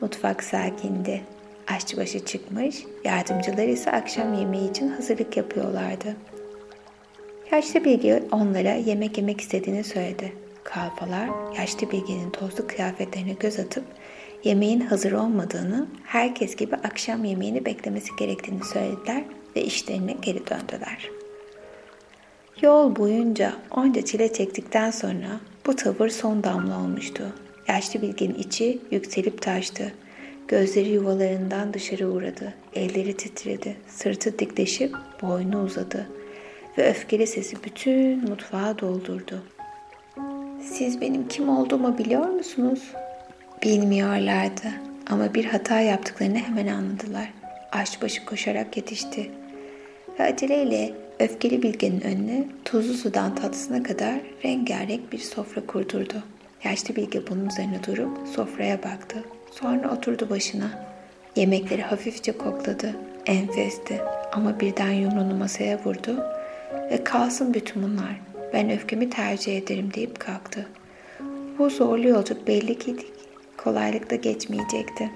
Mutfak 0.00 0.44
sakindi. 0.44 1.20
Aşçıbaşı 1.66 2.24
çıkmış, 2.24 2.84
yardımcılar 3.04 3.68
ise 3.68 3.90
akşam 3.90 4.34
yemeği 4.34 4.70
için 4.70 4.88
hazırlık 4.88 5.36
yapıyorlardı. 5.36 6.16
Yaşlı 7.52 7.84
bilgi 7.84 8.22
onlara 8.32 8.72
yemek 8.72 9.18
yemek 9.18 9.40
istediğini 9.40 9.84
söyledi. 9.84 10.32
Kalfalar 10.64 11.28
yaşlı 11.58 11.90
bilginin 11.90 12.30
tozlu 12.30 12.66
kıyafetlerine 12.66 13.32
göz 13.32 13.58
atıp 13.58 13.84
yemeğin 14.44 14.80
hazır 14.80 15.12
olmadığını, 15.12 15.86
herkes 16.04 16.56
gibi 16.56 16.76
akşam 16.76 17.24
yemeğini 17.24 17.64
beklemesi 17.64 18.16
gerektiğini 18.18 18.64
söylediler 18.64 19.24
ve 19.56 19.62
işlerine 19.62 20.12
geri 20.12 20.46
döndüler. 20.46 21.19
Yol 22.62 22.96
boyunca 22.96 23.52
onca 23.70 24.04
çile 24.04 24.32
çektikten 24.32 24.90
sonra 24.90 25.40
bu 25.66 25.76
tavır 25.76 26.08
son 26.08 26.44
damla 26.44 26.78
olmuştu. 26.78 27.22
Yaşlı 27.68 28.02
bilginin 28.02 28.34
içi 28.34 28.78
yükselip 28.90 29.42
taştı. 29.42 29.92
Gözleri 30.48 30.88
yuvalarından 30.88 31.74
dışarı 31.74 32.08
uğradı. 32.08 32.54
Elleri 32.74 33.16
titredi. 33.16 33.76
Sırtı 33.88 34.38
dikleşip 34.38 34.96
boynu 35.22 35.64
uzadı. 35.64 36.06
Ve 36.78 36.90
öfkeli 36.90 37.26
sesi 37.26 37.56
bütün 37.64 38.28
mutfağı 38.28 38.78
doldurdu. 38.78 39.42
Siz 40.62 41.00
benim 41.00 41.28
kim 41.28 41.48
olduğumu 41.48 41.98
biliyor 41.98 42.26
musunuz? 42.26 42.82
Bilmiyorlardı 43.62 44.68
ama 45.10 45.34
bir 45.34 45.44
hata 45.44 45.80
yaptıklarını 45.80 46.38
hemen 46.38 46.66
anladılar. 46.66 47.32
Aşçıbaşı 47.72 48.24
koşarak 48.24 48.76
yetişti 48.76 49.30
ve 50.18 50.24
aceleyle 50.24 50.92
öfkeli 51.20 51.62
bilgenin 51.62 52.00
önüne 52.00 52.44
tuzlu 52.64 52.94
sudan 52.94 53.34
tatlısına 53.34 53.82
kadar 53.82 54.20
rengarenk 54.44 55.12
bir 55.12 55.18
sofra 55.18 55.66
kurdurdu. 55.66 56.22
Yaşlı 56.64 56.96
bilge 56.96 57.26
bunun 57.26 57.48
üzerine 57.48 57.84
durup 57.86 58.28
sofraya 58.28 58.82
baktı. 58.82 59.24
Sonra 59.50 59.94
oturdu 59.96 60.30
başına. 60.30 60.70
Yemekleri 61.36 61.82
hafifçe 61.82 62.32
kokladı. 62.32 62.96
Enfesti. 63.26 64.00
Ama 64.32 64.60
birden 64.60 64.90
yumruğunu 64.90 65.34
masaya 65.34 65.84
vurdu 65.84 66.24
ve 66.90 67.04
kalsın 67.04 67.54
bütün 67.54 67.82
bunlar. 67.82 68.20
Ben 68.52 68.70
öfkemi 68.70 69.10
tercih 69.10 69.58
ederim 69.58 69.90
deyip 69.94 70.20
kalktı. 70.20 70.66
Bu 71.58 71.70
zorlu 71.70 72.08
yolculuk 72.08 72.46
belli 72.46 72.78
ki 72.78 72.96
kolaylıkla 73.56 74.16
geçmeyecekti. 74.16 75.10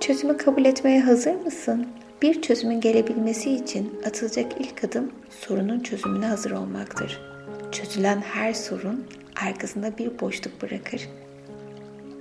Çözümü 0.00 0.36
kabul 0.36 0.64
etmeye 0.64 1.00
hazır 1.00 1.34
mısın? 1.34 1.86
Bir 2.22 2.42
çözümün 2.42 2.80
gelebilmesi 2.80 3.54
için 3.54 4.00
atılacak 4.06 4.52
ilk 4.60 4.84
adım 4.84 5.12
sorunun 5.30 5.80
çözümüne 5.80 6.26
hazır 6.26 6.50
olmaktır. 6.50 7.20
Çözülen 7.72 8.20
her 8.20 8.52
sorun 8.52 9.06
arkasında 9.46 9.98
bir 9.98 10.20
boşluk 10.20 10.62
bırakır. 10.62 11.08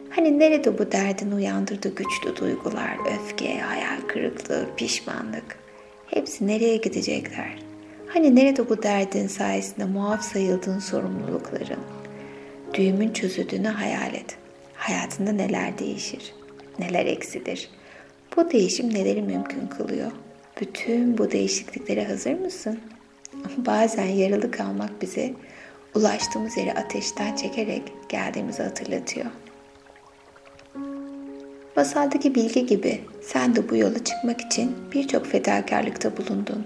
Hani 0.10 0.40
nerede 0.40 0.78
bu 0.78 0.92
derdin 0.92 1.32
uyandırdığı 1.32 1.96
güçlü 1.96 2.36
duygular, 2.36 2.98
öfke, 3.16 3.60
hayal 3.60 4.02
kırıklığı, 4.08 4.66
pişmanlık? 4.78 5.60
Hepsi 6.08 6.48
nereye 6.48 6.78
gidecekler? 6.78 7.60
Hani 8.08 8.36
nerede 8.36 8.70
bu 8.70 8.84
derdin 8.84 9.28
sayesinde 9.28 9.86
muaf 9.86 10.22
sayıldığın 10.22 10.80
sorumlulukların? 10.80 11.80
Düğümün 12.74 13.14
çözüldüğünü 13.14 13.68
hayal 13.68 14.14
et. 14.14 14.38
Hayatında 14.76 15.32
neler 15.32 15.78
değişir? 15.78 16.34
Neler 16.80 17.06
eksilir? 17.06 17.70
Bu 18.36 18.52
değişim 18.52 18.94
neleri 18.94 19.22
mümkün 19.22 19.68
kılıyor? 19.68 20.12
Bütün 20.62 21.18
bu 21.18 21.32
değişikliklere 21.32 22.08
hazır 22.08 22.34
mısın? 22.34 22.80
Bazen 23.58 24.06
yaralı 24.06 24.52
kalmak 24.52 25.02
bize 25.02 25.34
ulaştığımız 25.96 26.58
yeri 26.58 26.74
ateşten 26.74 27.36
çekerek 27.36 27.82
geldiğimizi 28.10 28.64
hatırlatıyor. 28.64 29.26
Masaldaki 31.76 32.36
bilgi 32.36 32.66
gibi 32.66 33.02
sen 33.22 33.56
de 33.56 33.70
bu 33.70 33.76
yola 33.76 34.04
çıkmak 34.04 34.42
için 34.42 34.76
birçok 34.94 35.26
fedakarlıkta 35.26 36.18
bulundun. 36.18 36.66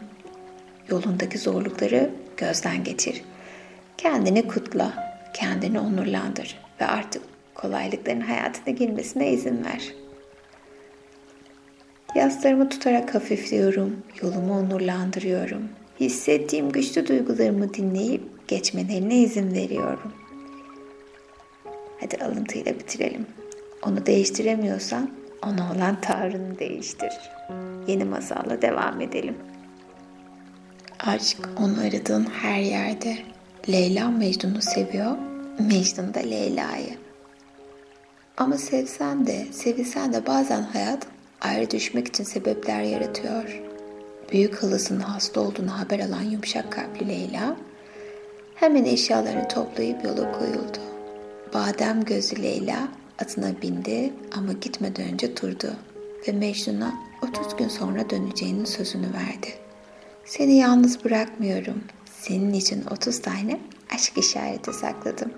Yolundaki 0.90 1.38
zorlukları 1.38 2.10
gözden 2.38 2.84
geçir. 2.84 3.22
Kendini 3.98 4.48
kutla, 4.48 5.14
kendini 5.34 5.80
onurlandır 5.80 6.60
ve 6.82 6.86
artık 6.86 7.24
kolaylıkların 7.56 8.22
hayatına 8.22 8.74
girmesine 8.74 9.32
izin 9.32 9.66
ver. 9.66 9.94
Yaslarımı 12.16 12.70
tutarak 12.70 13.16
hafifliyorum, 13.16 14.04
yolumu 14.22 14.60
onurlandırıyorum. 14.60 15.70
Hissettiğim 16.00 16.72
güçlü 16.72 17.08
duygularımı 17.08 17.74
dinleyip 17.74 18.48
geçmelerine 18.48 19.18
izin 19.18 19.54
veriyorum. 19.54 20.14
Hadi 22.00 22.18
alıntıyla 22.24 22.74
bitirelim. 22.74 23.26
Onu 23.86 24.06
değiştiremiyorsan 24.06 25.12
ona 25.44 25.74
olan 25.76 26.02
tavrını 26.02 26.60
değiştir. 26.60 27.14
Yeni 27.88 28.04
masalla 28.04 28.62
devam 28.62 29.02
edelim. 29.02 29.38
Aşk 31.00 31.38
onu 31.58 31.80
aradığın 31.82 32.24
her 32.24 32.62
yerde. 32.62 33.18
Leyla 33.70 34.10
Mecnun'u 34.10 34.62
seviyor, 34.62 35.18
Mecnun 35.60 36.14
da 36.14 36.20
Leyla'yı. 36.20 36.98
Ama 38.38 38.58
sevsen 38.58 39.28
de, 39.28 39.46
sevilsen 39.52 40.14
de 40.14 40.28
bazen 40.28 40.62
hayat 40.62 41.08
ayrı 41.42 41.72
düşmek 41.72 42.08
için 42.08 42.24
sebepler 42.24 42.82
yaratıyor. 42.82 43.62
Büyük 44.32 44.64
halasının 44.64 45.00
hasta 45.00 45.42
olduğunu 45.42 45.80
haber 45.80 46.00
alan 46.00 46.22
yumuşak 46.22 46.72
kalpli 46.72 47.08
Leyla 47.08 47.56
hemen 48.56 48.86
eşyalarını 48.86 49.48
toplayıp 49.48 50.04
yola 50.04 50.32
koyuldu. 50.32 50.78
Badem 51.54 52.04
gözlü 52.04 52.44
Leyla 52.44 52.88
atına 53.22 53.62
bindi 53.62 54.14
ama 54.38 54.54
gitmeden 54.54 55.14
önce 55.14 55.38
durdu 55.38 55.74
ve 56.28 56.32
Mecnun'a 56.32 56.94
30 57.22 57.56
gün 57.56 57.68
sonra 57.68 58.10
döneceğinin 58.10 58.66
sözünü 58.66 59.14
verdi. 59.14 59.54
Seni 60.26 60.58
yalnız 60.58 61.06
bırakmıyorum. 61.06 61.84
Senin 62.06 62.54
için 62.54 62.84
30 62.92 63.22
tane 63.22 63.60
aşk 63.96 64.18
işareti 64.18 64.74
sakladım. 64.74 65.32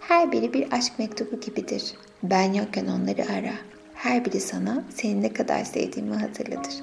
Her 0.00 0.32
biri 0.32 0.52
bir 0.52 0.72
aşk 0.72 0.98
mektubu 0.98 1.40
gibidir. 1.40 1.94
Ben 2.22 2.52
yokken 2.52 2.86
onları 2.86 3.22
ara. 3.32 3.69
Her 4.00 4.24
biri 4.24 4.40
sana 4.40 4.84
seni 4.94 5.22
ne 5.22 5.32
kadar 5.32 5.64
sevdiğimi 5.64 6.16
hatırlatır. 6.16 6.74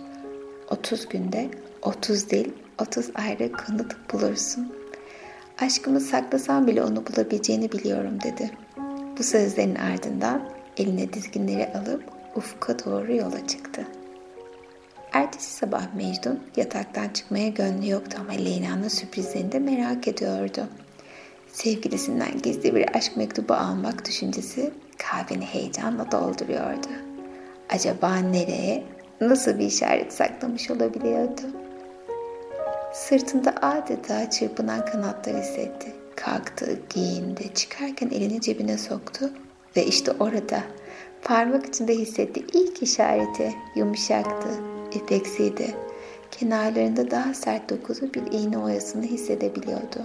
30 0.70 1.10
günde 1.10 1.50
30 1.82 2.30
dil, 2.30 2.52
30 2.82 3.10
ayrı 3.16 3.52
kanıt 3.52 4.14
bulursun. 4.14 4.74
Aşkımı 5.62 6.00
saklasan 6.00 6.68
bile 6.68 6.84
onu 6.84 7.04
bulabileceğini 7.08 7.72
biliyorum 7.72 8.22
dedi. 8.24 8.52
Bu 9.18 9.24
sözlerin 9.24 9.76
ardından 9.76 10.50
eline 10.78 11.14
dizginleri 11.14 11.74
alıp 11.74 12.04
ufka 12.36 12.80
doğru 12.86 13.16
yola 13.16 13.48
çıktı. 13.48 13.88
Ertesi 15.14 15.54
sabah 15.54 15.94
Mecnun 15.94 16.40
yataktan 16.56 17.10
çıkmaya 17.10 17.48
gönlü 17.48 17.90
yoktu 17.90 18.18
ama 18.22 18.32
Leyla'nın 18.32 18.88
sürprizlerini 18.88 19.52
de 19.52 19.60
merak 19.60 20.08
ediyordu. 20.08 20.68
Sevgilisinden 21.48 22.42
gizli 22.44 22.76
bir 22.76 22.98
aşk 22.98 23.18
mektubu 23.18 23.54
almak 23.54 24.06
düşüncesi 24.06 24.74
kalbini 24.98 25.46
heyecanla 25.46 26.12
dolduruyordu. 26.12 27.07
Acaba 27.70 28.16
nereye, 28.16 28.84
nasıl 29.22 29.60
bir 29.60 29.66
işaret 29.66 30.14
saklamış 30.14 30.72
olabiliyordu? 30.72 31.42
Sırtında 32.94 33.56
adeta 33.62 34.30
çırpınan 34.30 34.86
kanatlar 34.86 35.36
hissetti. 35.36 35.96
Kalktı, 36.16 36.80
giyindi, 36.90 37.54
çıkarken 37.54 38.10
elini 38.10 38.42
cebine 38.42 38.78
soktu 38.78 39.30
ve 39.78 39.86
işte 39.86 40.12
orada 40.20 40.64
parmak 41.24 41.66
içinde 41.66 41.96
hissetti 41.96 42.46
ilk 42.54 42.84
işareti 42.84 43.54
yumuşaktı, 43.76 44.50
ipeksiydi. 44.92 45.76
Kenarlarında 46.32 47.12
daha 47.12 47.34
sert 47.34 47.70
dokuzu 47.70 48.14
bir 48.14 48.32
iğne 48.32 48.58
oyasını 48.58 49.04
hissedebiliyordu. 49.04 50.00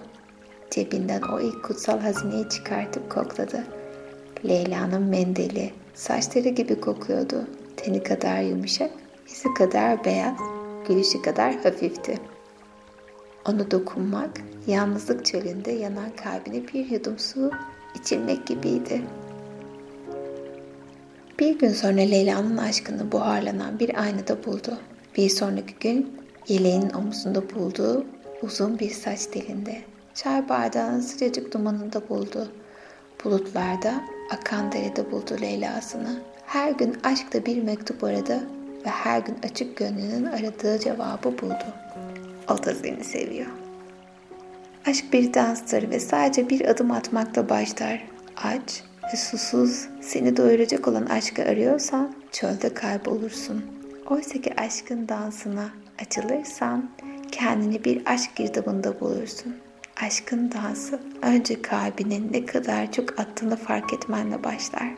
Cebinden 0.70 1.22
o 1.22 1.40
ilk 1.40 1.64
kutsal 1.64 2.01
hazineyi 2.01 2.48
çıkartıp 2.48 3.11
kokladı. 3.11 3.64
Leyla'nın 4.44 5.03
mendeli, 5.03 5.72
saçları 5.94 6.48
gibi 6.48 6.81
kokuyordu. 6.81 7.46
Teni 7.76 8.02
kadar 8.02 8.40
yumuşak, 8.40 8.90
yüzü 9.28 9.55
kadar 9.55 10.05
beyaz, 10.05 10.37
gülüşü 10.88 11.22
kadar 11.22 11.55
hafifti. 11.55 12.18
Onu 13.48 13.70
dokunmak, 13.70 14.31
yalnızlık 14.66 15.24
çölünde 15.24 15.70
yanan 15.72 16.11
kalbine 16.16 16.68
bir 16.68 16.90
yudum 16.90 17.18
su 17.18 17.50
içirmek 18.00 18.46
gibiydi. 18.46 19.02
Bir 21.38 21.59
gün 21.59 21.72
sonra 21.72 22.00
Leyla'nın 22.00 22.57
aşkını 22.57 23.12
buharlanan 23.12 23.78
bir 23.78 24.02
aynada 24.02 24.44
buldu. 24.44 24.78
Bir 25.16 25.28
sonraki 25.28 25.74
gün 25.81 26.20
yeleğinin 26.48 26.90
omuzunda 26.90 27.55
bulduğu 27.55 28.05
uzun 28.42 28.78
bir 28.78 28.90
saç 28.90 29.26
telinde. 29.26 29.83
Çay 30.14 30.48
bardağının 30.48 31.00
sıcacık 31.00 31.55
dumanında 31.55 32.09
buldu. 32.09 32.48
Bulutlarda, 33.24 34.05
akan 34.32 34.72
derede 34.72 35.10
buldu 35.10 35.36
Leyla'sını. 35.40 36.20
Her 36.46 36.70
gün 36.70 36.96
aşkta 37.04 37.46
bir 37.46 37.62
mektup 37.62 38.04
aradı 38.04 38.40
ve 38.86 38.90
her 38.90 39.20
gün 39.20 39.36
açık 39.42 39.76
gönlünün 39.76 40.24
aradığı 40.24 40.78
cevabı 40.78 41.38
buldu. 41.38 41.66
O 42.48 42.64
da 42.64 42.74
seni 42.74 43.04
seviyor. 43.04 43.46
Aşk 44.86 45.12
bir 45.12 45.34
danstır 45.34 45.90
ve 45.90 46.00
sadece 46.00 46.48
bir 46.48 46.68
adım 46.68 46.90
atmakla 46.90 47.48
başlar. 47.48 48.06
Aç 48.36 48.82
ve 49.12 49.16
susuz 49.16 49.88
seni 50.00 50.36
doyuracak 50.36 50.88
olan 50.88 51.06
aşkı 51.06 51.42
arıyorsan 51.42 52.14
çölde 52.32 52.74
kaybolursun. 52.74 53.64
Oysa 54.10 54.40
ki 54.40 54.54
aşkın 54.56 55.08
dansına 55.08 55.68
açılırsan 56.02 56.90
kendini 57.32 57.84
bir 57.84 58.02
aşk 58.06 58.36
girdabında 58.36 59.00
bulursun. 59.00 59.56
Aşkın 60.02 60.52
dansı 60.52 61.00
önce 61.22 61.62
kalbinin 61.62 62.32
ne 62.32 62.46
kadar 62.46 62.92
çok 62.92 63.20
attığını 63.20 63.56
fark 63.56 63.92
etmenle 63.92 64.44
başlar. 64.44 64.94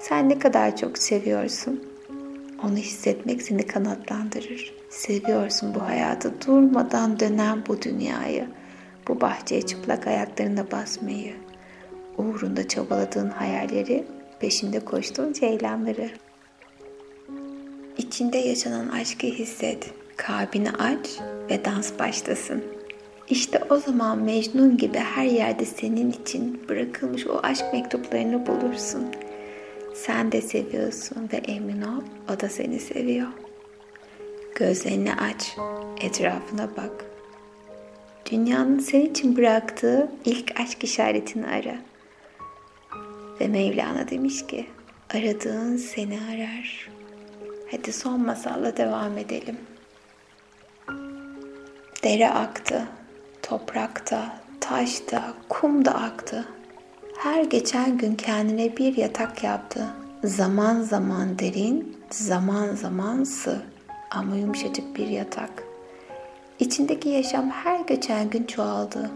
Sen 0.00 0.28
ne 0.28 0.38
kadar 0.38 0.76
çok 0.76 0.98
seviyorsun. 0.98 1.84
Onu 2.64 2.76
hissetmek 2.76 3.42
seni 3.42 3.66
kanatlandırır. 3.66 4.74
Seviyorsun 4.90 5.74
bu 5.74 5.82
hayatı, 5.82 6.40
durmadan 6.46 7.20
dönen 7.20 7.66
bu 7.68 7.82
dünyayı, 7.82 8.48
bu 9.08 9.20
bahçeye 9.20 9.62
çıplak 9.62 10.06
ayaklarına 10.06 10.70
basmayı, 10.70 11.34
uğrunda 12.18 12.68
çabaladığın 12.68 13.30
hayalleri, 13.30 14.06
peşinde 14.40 14.80
koştuğun 14.80 15.32
ceylanları. 15.32 16.10
İçinde 17.98 18.38
yaşanan 18.38 18.88
aşkı 18.88 19.26
hisset, 19.26 19.90
kalbini 20.16 20.70
aç 20.70 21.08
ve 21.50 21.64
dans 21.64 21.98
başlasın. 21.98 22.79
İşte 23.30 23.60
o 23.70 23.76
zaman 23.76 24.18
Mecnun 24.18 24.76
gibi 24.76 24.98
her 24.98 25.24
yerde 25.24 25.64
senin 25.64 26.10
için 26.10 26.68
bırakılmış 26.68 27.26
o 27.26 27.40
aşk 27.42 27.64
mektuplarını 27.72 28.46
bulursun. 28.46 29.06
Sen 29.94 30.32
de 30.32 30.40
seviyorsun 30.40 31.28
ve 31.32 31.36
emin 31.36 31.82
ol 31.82 32.02
o 32.34 32.40
da 32.40 32.48
seni 32.48 32.80
seviyor. 32.80 33.28
Gözlerini 34.54 35.14
aç, 35.14 35.56
etrafına 36.00 36.68
bak. 36.76 37.04
Dünyanın 38.30 38.78
senin 38.78 39.10
için 39.10 39.36
bıraktığı 39.36 40.12
ilk 40.24 40.60
aşk 40.60 40.84
işaretini 40.84 41.46
ara. 41.46 41.76
Ve 43.40 43.48
Mevlana 43.48 44.10
demiş 44.10 44.46
ki, 44.46 44.66
aradığın 45.14 45.76
seni 45.76 46.18
arar. 46.20 46.90
Hadi 47.70 47.92
son 47.92 48.20
masalla 48.20 48.76
devam 48.76 49.18
edelim. 49.18 49.56
Dere 52.04 52.30
aktı, 52.30 52.88
toprakta, 53.42 54.40
taşta, 54.60 55.34
kum 55.48 55.84
da 55.84 55.94
aktı. 55.94 56.48
Her 57.18 57.44
geçen 57.44 57.98
gün 57.98 58.14
kendine 58.14 58.76
bir 58.76 58.96
yatak 58.96 59.44
yaptı. 59.44 59.86
Zaman 60.24 60.82
zaman 60.82 61.38
derin, 61.38 61.96
zaman 62.10 62.74
zaman 62.74 63.24
sığ 63.24 63.62
ama 64.10 64.36
yumuşacık 64.36 64.96
bir 64.96 65.06
yatak. 65.06 65.64
İçindeki 66.58 67.08
yaşam 67.08 67.50
her 67.50 67.80
geçen 67.80 68.30
gün 68.30 68.44
çoğaldı. 68.44 69.10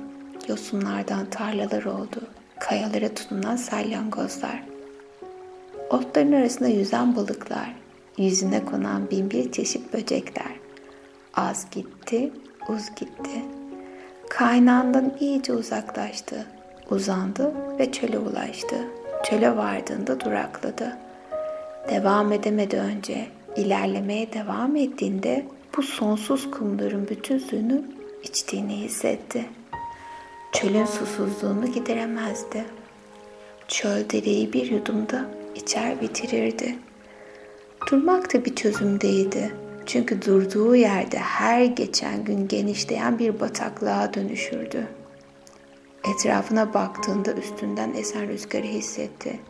Yosunlardan 0.49 1.27
tarlalar 1.31 1.85
oldu. 1.85 2.21
Kayalara 2.59 3.15
tutunan 3.15 3.57
salyangozlar. 3.57 4.63
Otların 5.91 6.33
arasında 6.33 6.69
yüzen 6.69 7.17
balıklar. 7.17 7.75
Yüzüne 8.19 8.65
konan 8.65 9.11
bin 9.11 9.31
bir 9.31 9.53
çeşit 9.53 9.93
böcekler. 9.93 10.53
Az 11.35 11.67
gitti, 11.71 12.33
uz 12.69 12.95
gitti. 12.97 13.43
Kaynağından 14.31 15.13
iyice 15.21 15.53
uzaklaştı. 15.53 16.47
Uzandı 16.91 17.53
ve 17.79 17.93
çöle 17.93 18.19
ulaştı. 18.19 18.77
Çöle 19.25 19.57
vardığında 19.57 20.21
durakladı. 20.21 20.97
Devam 21.91 22.33
edemedi 22.33 22.77
önce. 22.77 23.27
İlerlemeye 23.57 24.33
devam 24.33 24.77
ettiğinde 24.77 25.47
bu 25.77 25.83
sonsuz 25.83 26.51
kumların 26.51 27.09
bütün 27.09 27.39
suyunu 27.39 27.83
içtiğini 28.23 28.77
hissetti. 28.77 29.45
Çölün 30.53 30.85
susuzluğunu 30.85 31.67
gideremezdi. 31.67 32.65
Çöl 33.69 34.11
dereyi 34.11 34.53
bir 34.53 34.71
yudumda 34.71 35.25
içer 35.55 36.01
bitirirdi. 36.01 36.79
Durmak 37.91 38.35
da 38.35 38.45
bir 38.45 38.55
çözüm 38.55 39.01
değildi. 39.01 39.55
Çünkü 39.87 40.23
durduğu 40.23 40.77
yerde 40.77 41.19
her 41.19 41.65
geçen 41.65 42.25
gün 42.25 42.49
genişleyen 42.49 43.19
bir 43.19 43.41
bataklığa 43.41 44.15
dönüşürdü. 44.15 44.89
Etrafına 46.15 46.75
baktığında 46.75 47.33
üstünden 47.33 47.95
esen 47.95 48.29
rüzgarı 48.29 48.67
hissetti. 48.67 49.41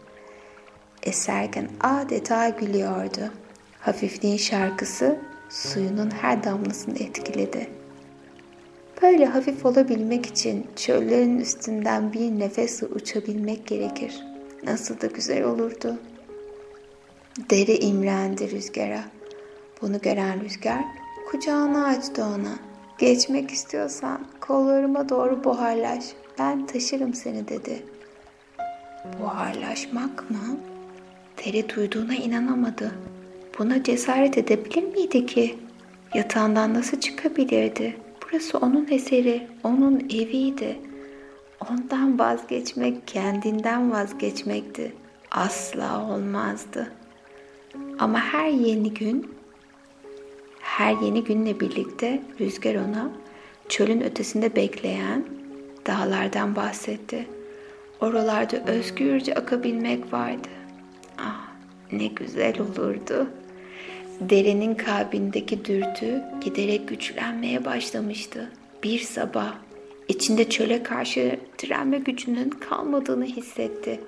Eserken 1.03 1.69
adeta 1.81 2.49
gülüyordu. 2.49 3.31
Hafifliğin 3.81 4.37
şarkısı 4.37 5.19
suyunun 5.49 6.11
her 6.11 6.45
damlasını 6.45 6.99
etkiledi. 6.99 7.69
Böyle 9.03 9.27
hafif 9.27 9.67
olabilmek 9.67 10.27
için 10.27 10.67
çöllerin 10.77 11.39
üstünden 11.39 12.13
bir 12.13 12.31
nefesle 12.31 12.87
uçabilmek 12.87 13.67
gerekir. 13.67 14.25
Nasıl 14.65 15.01
da 15.01 15.07
güzel 15.07 15.45
olurdu. 15.45 15.99
Dere 17.51 17.77
imrendi 17.77 18.51
rüzgara. 18.51 19.05
Bunu 19.83 20.01
gören 20.01 20.41
rüzgar 20.45 20.85
kucağını 21.31 21.87
açtı 21.87 22.25
ona. 22.25 22.59
Geçmek 22.99 23.51
istiyorsan 23.51 24.27
kollarıma 24.41 25.09
doğru 25.09 25.45
buharlaş. 25.45 26.05
Ben 26.39 26.67
taşırım 26.67 27.15
seni 27.15 27.49
dedi. 27.49 27.83
Buharlaşmak 29.21 30.31
mı? 30.31 30.59
Dere 31.45 31.69
duyduğuna 31.69 32.15
inanamadı. 32.15 32.93
Buna 33.59 33.83
cesaret 33.83 34.39
edebilir 34.39 34.83
miydi 34.83 35.27
ki? 35.27 35.59
Yatağından 36.15 36.75
nasıl 36.75 37.01
çıkabilirdi? 37.01 37.97
Burası 38.23 38.59
onun 38.59 38.87
eseri, 38.91 39.47
onun 39.65 40.01
eviydi. 40.01 40.79
Ondan 41.71 42.19
vazgeçmek 42.19 43.09
kendinden 43.09 43.93
vazgeçmekti. 43.93 44.93
Asla 45.31 46.11
olmazdı. 46.11 46.93
Ama 47.99 48.19
her 48.21 48.49
yeni 48.49 48.95
gün, 48.95 49.34
her 50.65 50.95
yeni 51.03 51.25
günle 51.25 51.61
birlikte 51.61 52.23
rüzgar 52.41 52.75
ona 52.75 53.11
çölün 53.69 54.01
ötesinde 54.01 54.57
bekleyen 54.57 55.25
dağlardan 55.87 56.57
bahsetti. 56.57 57.27
Oralarda 58.01 58.57
özgürce 58.57 59.35
akabilmek 59.35 60.13
vardı. 60.13 60.49
Ah 61.19 61.49
ne 61.93 62.07
güzel 62.07 62.55
olurdu. 62.61 63.31
Derenin 64.21 64.75
kalbindeki 64.75 65.65
dürtü 65.65 66.23
giderek 66.41 66.89
güçlenmeye 66.89 67.65
başlamıştı. 67.65 68.51
Bir 68.83 68.99
sabah 68.99 69.55
içinde 70.09 70.49
çöle 70.51 70.83
karşı 70.83 71.41
direnme 71.59 71.99
gücünün 71.99 72.51
kalmadığını 72.51 73.25
hissetti. 73.25 74.01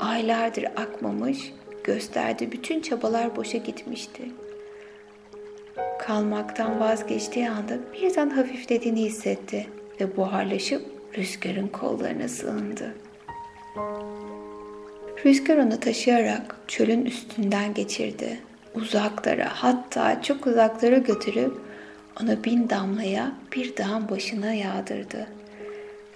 Aylardır 0.00 0.64
akmamış, 0.64 1.52
gösterdiği 1.84 2.52
bütün 2.52 2.80
çabalar 2.80 3.36
boşa 3.36 3.58
gitmişti. 3.58 4.22
Kalmaktan 6.06 6.80
vazgeçtiği 6.80 7.50
anda 7.50 7.78
birden 7.92 8.30
hafiflediğini 8.30 9.02
hissetti 9.02 9.66
ve 10.00 10.16
buharlaşıp 10.16 10.82
rüzgarın 11.18 11.68
kollarına 11.68 12.28
sığındı. 12.28 12.94
Rüzgar 15.24 15.56
onu 15.56 15.80
taşıyarak 15.80 16.56
çölün 16.68 17.04
üstünden 17.04 17.74
geçirdi. 17.74 18.40
Uzaklara 18.74 19.48
hatta 19.52 20.22
çok 20.22 20.46
uzaklara 20.46 20.98
götürüp 20.98 21.60
onu 22.22 22.44
bin 22.44 22.70
damlaya 22.70 23.32
bir 23.56 23.76
dağın 23.76 24.08
başına 24.08 24.52
yağdırdı. 24.54 25.26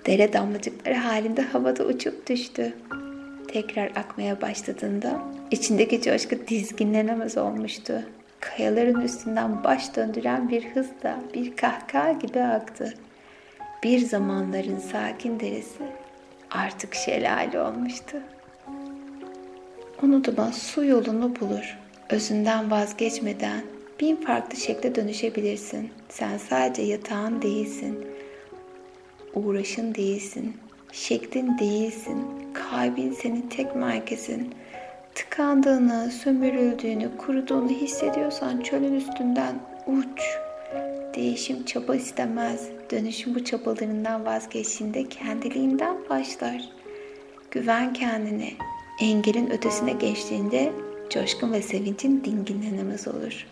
Dere 0.06 0.32
damlacıkları 0.32 0.94
halinde 0.94 1.42
havada 1.42 1.84
uçup 1.84 2.28
düştü. 2.28 2.72
Tekrar 3.48 3.86
akmaya 3.86 4.40
başladığında 4.40 5.22
içindeki 5.50 6.02
coşku 6.02 6.36
dizginlenemez 6.48 7.38
olmuştu. 7.38 8.02
Kayaların 8.40 9.00
üstünden 9.00 9.64
baş 9.64 9.96
döndüren 9.96 10.48
bir 10.48 10.64
hızla 10.64 11.20
bir 11.34 11.56
kahkaha 11.56 12.12
gibi 12.12 12.40
aktı. 12.40 12.94
Bir 13.82 13.98
zamanların 13.98 14.78
sakin 14.78 15.40
deresi 15.40 15.82
artık 16.50 16.94
şelale 16.94 17.60
olmuştu. 17.60 18.16
Unutma 20.02 20.52
su 20.52 20.84
yolunu 20.84 21.40
bulur. 21.40 21.78
Özünden 22.10 22.70
vazgeçmeden 22.70 23.62
bin 24.00 24.16
farklı 24.16 24.56
şekle 24.56 24.94
dönüşebilirsin. 24.94 25.90
Sen 26.08 26.38
sadece 26.38 26.82
yatağın 26.82 27.42
değilsin. 27.42 28.06
Uğraşın 29.34 29.94
değilsin. 29.94 30.56
Şeklin 30.92 31.58
değilsin. 31.58 32.26
Kalbin 32.54 33.12
senin 33.12 33.48
tek 33.48 33.76
merkezin. 33.76 34.54
Tıkandığını, 35.16 36.10
sömürüldüğünü, 36.10 37.16
kuruduğunu 37.16 37.68
hissediyorsan 37.68 38.60
çölün 38.60 38.94
üstünden 38.94 39.54
uç. 39.86 40.22
Değişim 41.14 41.64
çaba 41.64 41.96
istemez. 41.96 42.68
Dönüşüm 42.90 43.34
bu 43.34 43.44
çabalarından 43.44 44.26
vazgeçtiğinde 44.26 45.08
kendiliğinden 45.08 45.96
başlar. 46.10 46.68
Güven 47.50 47.92
kendine. 47.92 48.52
Engelin 49.00 49.50
ötesine 49.50 49.92
geçtiğinde 49.92 50.72
coşkun 51.10 51.52
ve 51.52 51.62
sevincin 51.62 52.24
dinginlenemez 52.24 53.08
olur. 53.08 53.46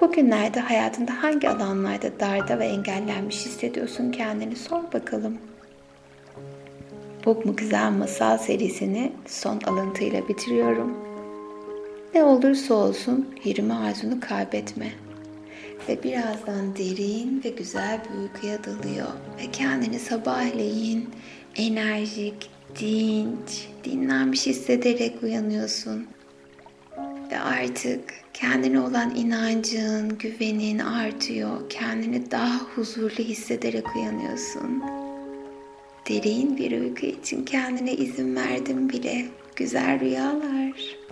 Bugünlerde 0.00 0.60
hayatında 0.60 1.22
hangi 1.22 1.48
alanlarda 1.48 2.20
darda 2.20 2.58
ve 2.58 2.66
engellenmiş 2.66 3.46
hissediyorsun 3.46 4.12
kendini 4.12 4.56
sor 4.56 4.92
bakalım. 4.92 5.38
Bu 7.24 7.34
mu 7.44 7.56
güzel 7.56 7.90
masal 7.92 8.38
serisini 8.38 9.12
son 9.26 9.60
alıntıyla 9.60 10.28
bitiriyorum. 10.28 10.94
Ne 12.14 12.24
olursa 12.24 12.74
olsun 12.74 13.28
yürüme 13.44 13.74
arzunu 13.74 14.20
kaybetme. 14.20 14.92
Ve 15.88 16.02
birazdan 16.02 16.76
derin 16.76 17.42
ve 17.44 17.48
güzel 17.48 18.00
bir 18.04 18.18
uykuya 18.22 18.64
dalıyor. 18.64 19.08
Ve 19.38 19.50
kendini 19.52 19.98
sabahleyin 19.98 21.10
enerjik, 21.56 22.50
dinç, 22.80 23.68
dinlenmiş 23.84 24.46
hissederek 24.46 25.22
uyanıyorsun. 25.22 26.06
Ve 27.30 27.38
artık 27.40 28.00
kendine 28.34 28.80
olan 28.80 29.14
inancın, 29.14 30.18
güvenin 30.18 30.78
artıyor. 30.78 31.70
Kendini 31.70 32.30
daha 32.30 32.58
huzurlu 32.58 33.18
hissederek 33.24 33.96
uyanıyorsun. 33.96 35.03
Derin 36.08 36.56
bir 36.56 36.80
uyku 36.80 37.06
için 37.06 37.44
kendine 37.44 37.92
izin 37.92 38.36
verdim 38.36 38.88
bile. 38.88 39.26
Güzel 39.56 40.00
rüyalar. 40.00 41.03